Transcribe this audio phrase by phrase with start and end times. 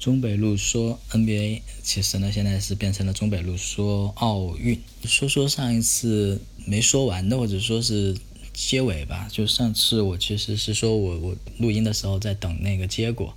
[0.00, 4.80] 中北路说 NBA，其实呢，现在是变成了中北路说奥运。
[5.04, 8.16] 说说上一次没说完的，或者说是
[8.54, 9.28] 结尾吧。
[9.30, 13.36] 就上次我其实是说我我录音的时候在等那个结果，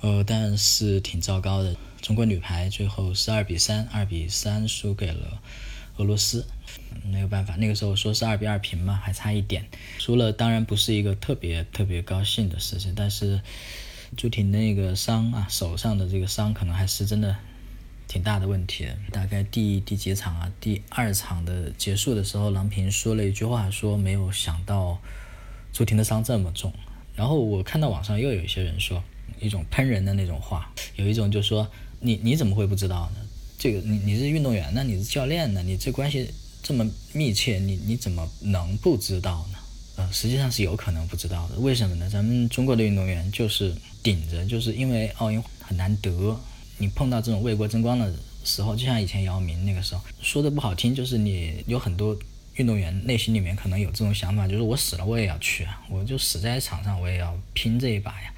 [0.00, 1.76] 呃，但是挺糟糕的。
[2.02, 5.40] 中国女排最后是二比三，二比三输给了
[5.98, 6.44] 俄罗斯，
[7.04, 7.54] 没有办法。
[7.54, 9.64] 那个时候说是二比二平嘛，还差一点，
[9.98, 13.40] 输了当然不是一个特别特别高兴的事情，但是。
[14.16, 17.36] 朱婷那个伤啊，手上的这个伤可能还是真的
[18.06, 18.86] 挺大的问题。
[19.10, 20.52] 大概第第几场啊？
[20.60, 24.98] 第二场的结束的时候，郎平说了一句话，说没有想到
[25.72, 26.72] 朱婷的伤这么重。
[27.16, 29.02] 然后我看到网上又有一些人说
[29.40, 31.68] 一种喷人的那种话，有一种就说
[32.00, 33.20] 你你怎么会不知道呢？
[33.58, 36.30] 这个你你是运动员呢，你是教练呢，你这关系
[36.62, 39.53] 这么密切，你你怎么能不知道呢？
[40.12, 41.58] 实际上是有可能不知道的。
[41.58, 42.08] 为什么呢？
[42.08, 46.38] 咱们中国的运动员就是顶着，就是因为奥运很难得，
[46.78, 48.12] 你碰到这种为国争光的
[48.44, 52.16] 时候，就像以前姚明那个时候，说的不好听，就是你有很多
[52.56, 58.32] 运动员内心里面可能有这种想法，就是我死了我也要去啊，我就死在场上，我也要拼这一把呀。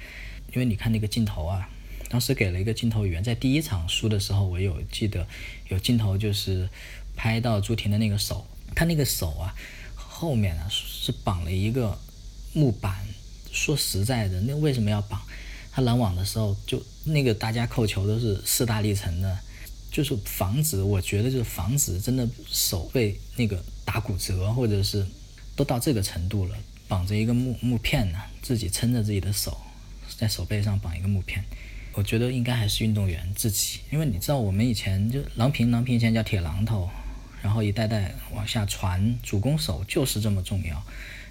[0.53, 1.69] 因为你看那个镜头啊，
[2.09, 5.27] 当时给了一个镜头语言，在第一场输的时候，我有记得
[5.67, 6.67] 有镜头就是
[7.15, 9.53] 拍到朱婷的那个手，她那个手啊。
[10.19, 11.95] 后面呢是绑了一个
[12.51, 13.05] 木板，
[13.51, 15.21] 说实在的，那为什么要绑？
[15.71, 19.37] 他拦网的时候，就那个大家扣球都是势大力沉的，
[19.91, 25.05] 就是防止，我觉得就是防止真的手被那个打骨折，或者是
[25.55, 29.55] 都到这个程度了，绑着一个木木片呢，自己撑着自己的手，
[30.17, 31.45] 在手背上绑一个木片，
[31.93, 36.89] 我觉得应该还是运动员自己，因为你知道我们以前就郎平，郎平以前叫铁榔头。
[37.47, 40.83] 然后一代代往下传，主攻手就是这么重要。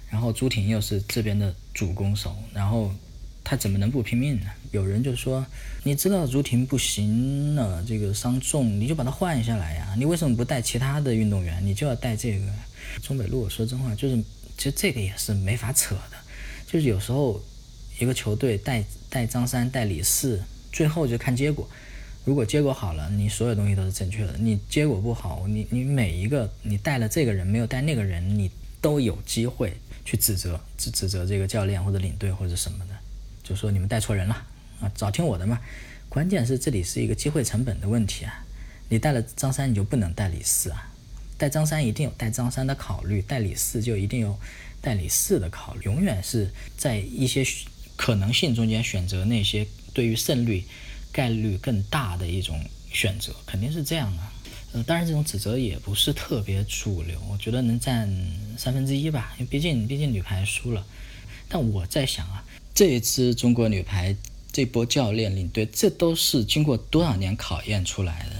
[0.09, 2.91] 然后朱婷又是这边的主攻手，然后
[3.43, 4.47] 他怎么能不拼命呢？
[4.71, 5.45] 有人就说
[5.85, 9.93] ：“你知道朱婷不行了，这个伤重，你就把他换下来呀。
[9.95, 11.63] 你为什么不带其他的运动员？
[11.63, 12.47] 你就要带这个
[13.03, 13.47] 中北路。
[13.47, 14.17] 说真话，就是
[14.57, 16.17] 其实这个也是没法扯的。
[16.65, 17.39] 就是有时候
[17.99, 21.69] 一个球队带带张三带李四，最后就看结果。”
[22.27, 28.51] 如果结果好了，你所有东西都是正确的；你结果不好，你你每一个你带了这个人没有带那个人，你
[28.81, 29.71] 都有机会
[30.03, 32.93] 去指责指指责这个教练或者领队或者什么的，
[33.45, 34.35] 就说你们带错人了
[34.81, 34.91] 啊！
[34.93, 35.57] 早听我的嘛。
[36.09, 38.45] 关键是这里是一个机会成本的问题啊！
[38.89, 40.91] 你带了张三，你就不能带李四啊？
[41.37, 44.37] 带张三一定有带张三的考虑，带李四就一定有
[44.81, 47.41] 带李四的考虑，永远是在一些
[47.95, 50.65] 可能性中间选择那些对于胜率。
[51.17, 52.63] 概率更大的一种
[52.93, 54.31] 选择，肯定是这样啊。
[54.73, 58.07] 呃，当然这种指责也不是特别主流，我觉得能占
[58.55, 59.33] 三分之一吧。
[59.39, 60.85] 因为毕竟，毕竟女排输了。
[61.49, 62.45] 但我在想啊，
[62.75, 64.15] 这一支中国女排
[64.51, 68.35] 这波教练领队，这都是经过多少年考验出来的。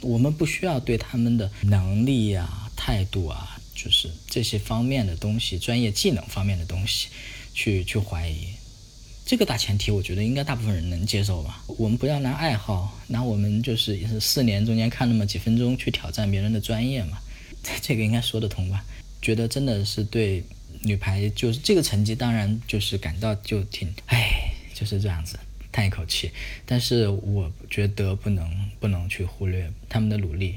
[0.00, 7.06] 我们不需要对他们的能力啊、态度啊，就是这些方面的东西、专业技能方面的东西，
[7.54, 8.48] 去去怀疑。
[9.30, 11.62] 这个大前提，我觉得应该大部分人能接受吧。
[11.78, 17.16] 我们不要拿爱好，拿我们就是也是四年中间看那么几分钟去挑战别人的专业嘛，
[17.80, 18.84] 这个应该说得通吧？
[19.22, 20.42] 觉得真的是对
[20.82, 25.38] 女排就是这个成绩，当然就是感到就挺唉，就是这样子
[25.70, 26.32] 叹一口气。
[26.66, 30.56] 但是我觉得不能不能去忽略他们的努力，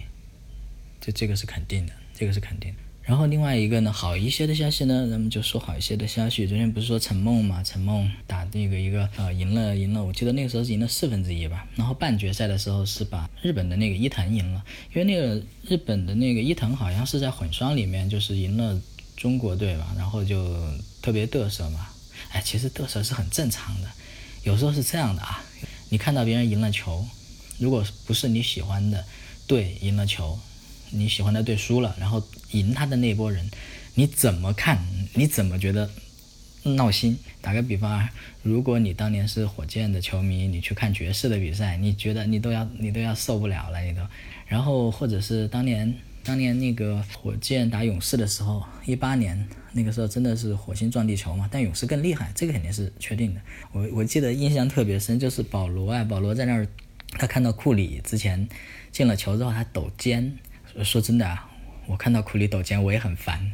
[1.00, 2.78] 这这个是肯定的，这个是肯定的。
[3.04, 6.48] 然后另外一个呢，好一些的消息呢，咱们就说好一些的消息。
[6.48, 11.68] 昨天不是说陈梦嘛，陈梦打那个一个呃赢了赢了，我记得那个时候是赢了四分之一吧。
[11.76, 18.82] 然后半决赛的时候是把日本的那个伊藤赢了，因为那个日本的那个伊藤好像是在混双里面就是赢了
[19.18, 20.58] 中国队吧，然后就
[21.02, 21.90] 特别嘚瑟嘛。
[22.32, 23.88] 哎，其实嘚瑟是很正常的，
[24.44, 25.44] 有时候是这样的啊，
[25.90, 27.06] 你看到别人赢了球，
[27.58, 29.04] 如果不是你喜欢的
[29.46, 30.40] 队赢了球。
[30.94, 33.50] 你喜欢的队输了，然后赢他的那波人，
[33.96, 34.78] 你怎么看？
[35.16, 35.90] 你怎么觉得
[36.64, 37.18] 闹心？
[37.42, 38.10] 打个比方啊，
[38.42, 44.02] 如果你当年是火箭的球迷，你去看爵士的比赛，你觉得你都要你都要受不了了，你都。
[44.48, 51.50] 然后或者是当年当年那个火箭打勇士的时候，一八年那个时候真的是火星撞地球嘛？
[51.52, 53.42] 但勇士更厉害，这个肯定是确定的。
[53.72, 56.68] 我我记得印象特别深，就是保罗啊，保罗在那儿，
[57.12, 58.48] 他看到库里之前
[58.92, 60.38] 进了球之后，他抖肩。
[60.82, 61.46] 说真的啊，
[61.88, 63.52] 我看到库里抖肩我也很烦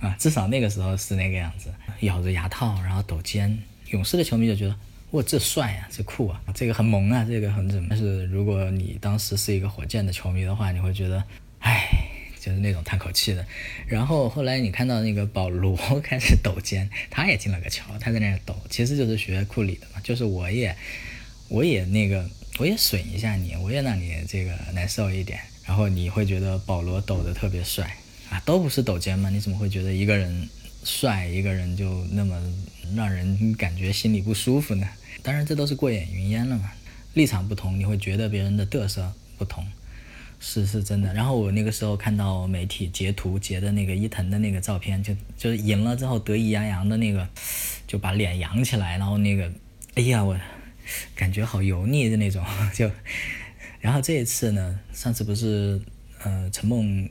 [0.00, 1.70] 啊，至少那个时候是那个样子，
[2.00, 3.58] 咬着牙套然后抖肩。
[3.90, 4.74] 勇士的球迷就觉得
[5.10, 7.88] 哇这帅啊，这酷啊，这个很萌啊，这个很怎么？
[7.90, 11.22] 但是如果你当时是一个火箭的球迷的话，你会觉得
[11.60, 11.86] 唉，
[12.40, 13.44] 就是那种叹口气的。
[13.86, 20.74] 然后后来你看到那个保罗开始抖肩，他也进了个球，他在那抖，其实就是学库里的嘛，就是我也
[21.48, 22.28] 我也那个。
[22.58, 27.96] 我也损一下你，我也让你这个难受一点，然后你会觉得保罗抖得特别帅
[28.30, 30.48] 啊，都不是抖肩嘛，你怎么会觉得一个人
[30.84, 32.40] 帅，一个人就那么
[32.94, 34.88] 让人感觉心里不舒服呢？
[35.22, 36.70] 当然这都是过眼云烟了嘛，
[37.14, 39.66] 立场不同，你会觉得别人的嘚瑟不同，
[40.38, 41.12] 是是真的。
[41.12, 47.28] 然后我那个时候看到媒体截图截的那个伊藤的那个照片，就就是赢了之后得意洋洋的那个，
[47.86, 49.50] 就把脸扬起来，然后那个，
[49.94, 50.38] 哎呀我。
[51.16, 52.88] 感觉好油腻的那种， 就，
[53.86, 55.80] 然后这一次呢，上次不是
[56.24, 57.08] 呃陈梦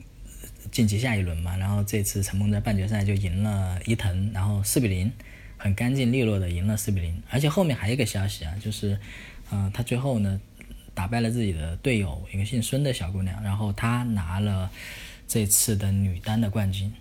[0.70, 5.10] 晋级下一轮嘛，然后这次陈梦在半决赛就赢了伊藤，然后四比零，
[5.56, 9.00] 很干净利落的赢了四比零，而且后面还有一个消息啊，就是
[9.48, 10.38] 呃他最后呢
[10.92, 14.70] 打败了自己的队友一个姓孙的小姑娘，然后她拿了
[15.26, 16.92] 这次的女单的冠军。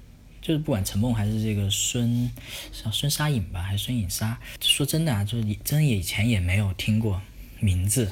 [0.42, 2.32] 就是不管陈梦还是这个孙，
[2.72, 7.22] 像孙沙颖吧，还是孙颖莎，说真的啊，就是真以前也没有听过
[7.60, 8.10] 名字，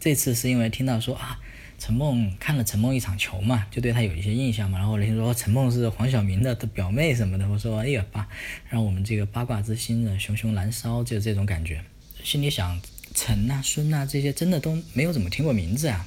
[0.00, 1.38] 这次是因为听到说啊，
[1.78, 8.26] 陈梦看了陈梦一场球嘛，就对她有一些印象嘛，然后听说陈梦是黄晓明的表妹什么的，我说哎呀爸，
[8.70, 11.82] 让我们这个八卦之心呢熊熊燃烧，就这种感觉，
[12.24, 12.80] 心里想
[13.14, 16.06] 陈呐孙呐这些真的都没有怎么听过名字啊，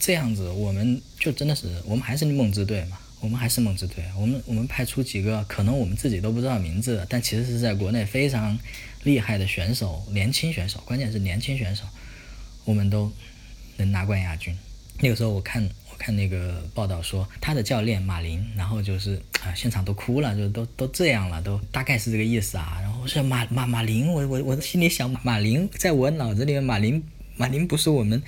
[0.00, 2.98] 这样子我们就真的是我们还是梦之队嘛。
[3.20, 8.56] 我们还是梦之队，我们我们派出几个可能我们自己都不知道名字，但其实是在国内非常
[9.02, 11.82] 厉害的选手，年轻选手，关键是年轻选手，
[12.68, 13.10] 我们都
[13.78, 14.54] 能拿冠亚军。
[15.00, 22.76] 那个时候我看我看那个报道说他的教练马林，然后就是啊现场都哭了，就都都这样了，都大概是这个意思啊。
[22.82, 27.02] 然后我说马马马林，我我我心里想马林，在我脑子里面马林
[27.36, 28.22] 马林不是我们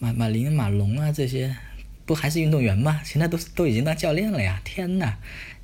[0.00, 1.56] 马马林马龙啊这些。
[2.04, 3.02] 不还是运动员吗？
[3.04, 4.58] 现在都都已经当教练了呀！
[4.64, 5.14] 天哪，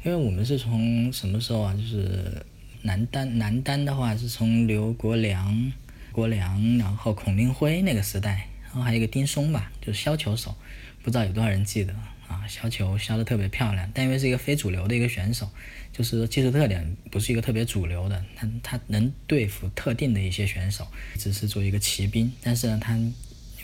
[0.05, 1.73] 因为我们是从什么时候啊？
[1.73, 2.45] 就是
[2.83, 5.73] 男单，男单的话是从刘国梁、
[6.15, 10.55] 国梁，然后孔令辉那个时代，然后还有一个丁松吧，就是削球手，
[11.03, 11.93] 不知道有多少人记得
[12.29, 12.47] 啊？
[12.49, 15.51] 削球削得特别漂亮，但因为是一个非主流的一个选手，
[15.93, 20.87] 就是技术特点不是一个特别主流的，他他能对付特定的一些选手，
[21.19, 23.13] 只是做一个骑兵，但是呢，他因为。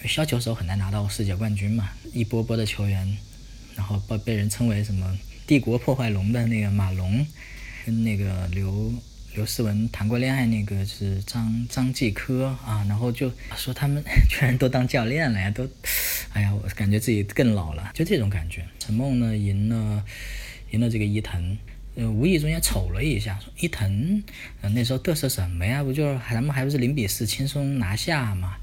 [0.02, 3.18] 削球手很难拿到世界冠军嘛，一波波的球员，
[3.76, 7.26] 然后被被人称为什么“帝国破坏龙”的那个马龙，
[7.84, 8.90] 跟那个刘
[9.34, 15.68] 刘诗雯谈过恋爱那个是张张继科啊，然后就说他们 居然都当教练了呀，都，
[16.32, 18.66] 哎呀，我感觉自己更老了，就这种感觉。
[18.80, 20.04] 陈梦呢赢了
[20.72, 21.56] 赢了这个伊藤，
[21.94, 24.22] 呃，无意中也瞅了一下，说伊藤，
[24.62, 25.84] 那时候嘚瑟什么呀？
[25.84, 28.56] 不就是咱们还不是零比四轻松拿下嘛？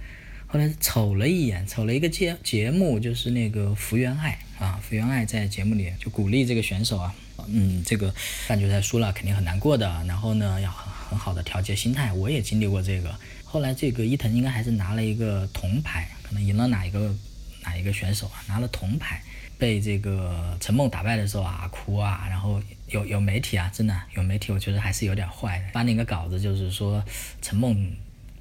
[0.47, 7.15] 后来瞅了一眼，瞅了一个节节目，就是那个福原爱啊，福原爱在节目里就鼓励这个选手啊，
[7.47, 8.13] 嗯，这个
[8.47, 12.11] 半决赛输了肯定很难过的，然后呢要很很好的调节心态。
[12.13, 13.13] 我也经历过这个。
[13.43, 17.15] 后来这个伊藤应该还是拿了一个铜牌，可能赢了哪一个
[17.63, 19.21] 哪一个选手啊，拿了铜牌，
[19.57, 27.01] 被这个陈梦打败的时候啊哭啊，然后有有媒体啊，真的有媒体，我觉得还是有点坏的，发那个稿子就是说
[27.41, 27.89] 陈梦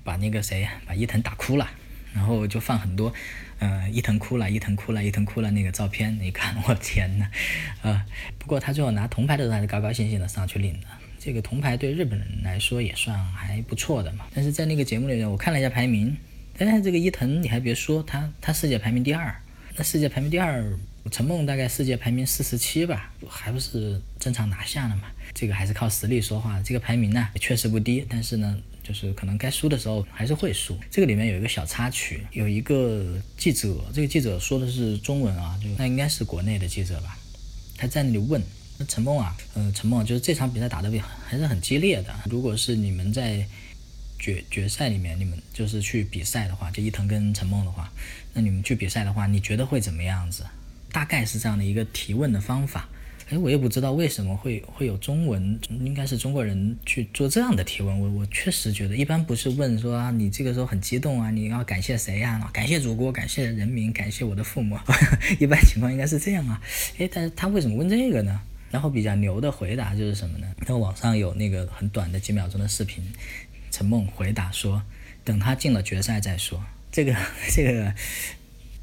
[0.02, 1.68] 把那个谁把伊藤打哭了。
[2.16, 3.12] 然后就放很多，
[3.58, 7.28] 呃，伊藤哭了，伊藤哭了，伊藤哭了那个照片，你看，我天呐，
[7.82, 8.06] 啊！
[8.40, 10.86] 不过他最后拿铜牌的时候还是高高兴兴的上去领的。
[11.20, 14.24] 这个铜牌对日本人来说也算还不错的嘛。
[14.34, 16.16] 但是在那个节目里面，我看了一下排名，
[16.56, 19.34] 哎，这个伊藤你还别说，他他世界排名第二，
[19.76, 20.64] 那世界排名第二，
[21.10, 25.02] 陈梦大概世界排名四十七吧，还不是正常拿下了嘛？
[25.34, 26.62] 这个还是靠实力说话。
[26.62, 28.56] 这个排名呢，确实不低，但是呢。
[28.86, 30.78] 就是可能该输的时候还是会输。
[30.90, 37.18] 这个里面有一个小插曲，有一个记者，这个记者说的是中文啊，就那应该是国内的记者吧。
[37.76, 38.40] 他在那里问
[38.86, 42.14] 陈梦啊，呃，陈梦就是这场比赛打得比还是很激烈的。
[42.26, 43.44] 如果是你们在
[44.18, 47.92] 决决赛里面，你们就是去比赛的话，就伊藤跟陈梦的话，
[48.34, 50.44] 那你们去比赛的话，你觉得会怎么样子？
[50.92, 52.88] 大概是这样的一个提问的方法。
[53.28, 58.00] 哎，我也不知道为什么会会有中文，应该是中国人去做这样的提问。
[58.00, 62.48] 我我确实觉得，一般不是问说啊，你这个时候很激动啊，你要感谢谁呀？
[62.52, 64.78] 感谢祖国，感谢人民，感谢我的父母。
[65.40, 66.62] 一般情况应该是这样啊。
[66.98, 68.40] 哎，但是他为什么问这个呢？
[68.70, 70.46] 然后比较牛的回答就是什么呢？
[70.66, 73.02] 那网上有那个很短的几秒钟的视频，
[73.72, 74.80] 陈梦回答说，
[75.24, 76.62] 等他进了决赛再说。
[76.92, 77.12] 这个
[77.50, 77.92] 这个。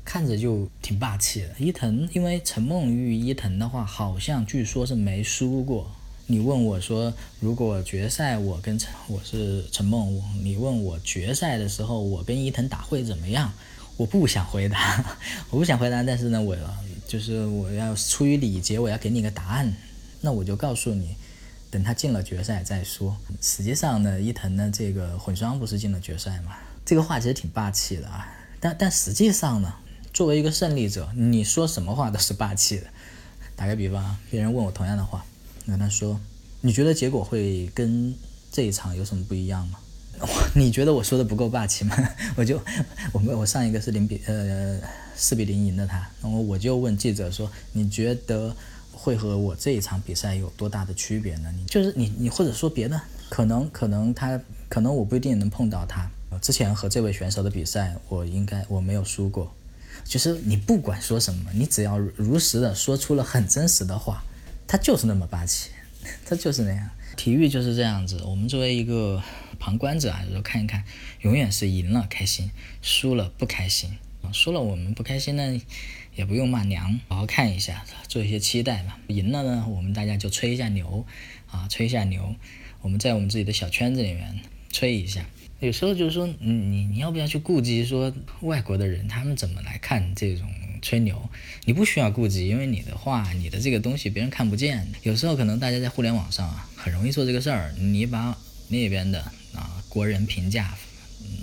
[0.05, 1.49] 看着就挺霸气的。
[1.57, 5.89] 伊藤，因为陈梦与伊藤的话，好像据说是没输过。
[6.27, 13.51] 你问我说，如果决赛我跟陈我是陈梦，你问我决赛的时候我跟伊藤打会怎么样？
[13.97, 15.17] 我不想回答，
[15.51, 16.01] 我不想回答。
[16.01, 16.57] 但是呢，我
[17.07, 19.71] 就是我要出于礼节，我要给你个答案。
[20.21, 21.15] 那我就告诉你，
[21.69, 23.15] 等他进了决赛再说。
[23.41, 26.57] 实际上呢，伊藤呢这个混双不是进了决赛吗？
[26.85, 28.27] 这个话其实挺霸气的啊。
[28.59, 29.73] 但但实际上呢，
[30.13, 32.85] 作为一个胜利者，你说什么话都是霸气的。
[33.57, 35.25] 打个比方，别人问我同样的话，
[35.65, 36.19] 我跟他说
[36.61, 38.13] ：“你觉得结果会跟
[38.51, 39.79] 这一场有什么不一样吗？”
[40.55, 41.97] 你觉得我说的不够霸气吗？
[42.37, 42.61] 我就
[43.11, 44.79] 我们我上一个是零比呃
[45.15, 48.55] 四比零赢的他，那么我就问记者说：“你觉得
[48.91, 54.39] 会和我这一场比赛有多大的区别呢？”你就是你你或者说别的，可能可能他
[54.69, 56.09] 可能我不一定能碰到他。
[56.41, 59.53] 之前和这位选手的比赛，我应该我没有输过。
[60.05, 64.23] 就是你不管说什么，你只要如实的说出了很真实的话，
[64.67, 65.69] 他就是那么霸气，
[66.25, 66.89] 他就是那样。
[67.15, 69.21] 体育就是这样子，我们作为一个
[69.59, 70.83] 旁观者啊，有时候看一看，
[71.21, 72.49] 永远是赢了开心，
[72.81, 73.91] 输了不开心。
[74.31, 75.61] 输了我们不开心呢，
[76.15, 78.97] 也不用骂娘，好好看一下，做一些期待吧。
[79.07, 81.05] 赢了呢，我们大家就吹一下牛，
[81.51, 82.33] 啊，吹一下牛。
[82.81, 84.39] 我们在我们自己的小圈子里面
[84.73, 85.25] 吹一下。
[85.61, 90.45] 有时候就是说，你你你要不要去顾及说外国的人他们怎么来看这种
[90.81, 91.29] 吹牛？
[91.63, 94.85] 你不需要顾及，因为你的话，你的这个东西别人看不见。
[95.03, 97.73] 有时候可能大家在互联网上啊，很容易做这个事儿。
[97.77, 98.37] 你把
[98.67, 99.21] 那边的
[99.55, 100.75] 啊国人评价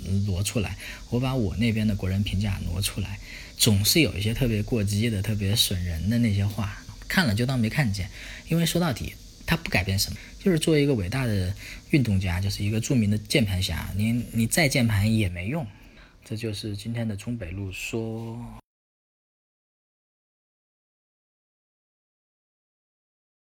[0.07, 0.77] 嗯挪出来，
[1.09, 3.17] 我把我那边的国人评价挪出来，
[3.57, 8.07] 总是有一些特别过激的、特别损人的那些话，看了就当没看见。
[8.49, 9.13] 因为说到底。
[9.51, 11.53] 他不改变什么，就是作为一个伟大的
[11.89, 15.67] 运动家，就是一个著名的键盘侠，你你再键盘也没用。
[16.23, 18.39] 这就是今天的中北路说。